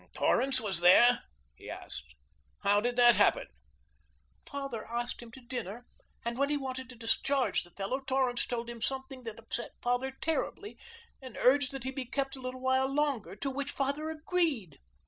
[0.15, 2.15] "Torrance was there?" he asked.
[2.63, 3.45] "How did that happen?"
[4.47, 5.85] "Father asked him to dinner,
[6.25, 10.09] and when he wanted to discharge the fellow Torrance told him something that upset father
[10.09, 10.75] terribly,
[11.21, 14.79] and urged that he be kept a little while longer, to which father agreed."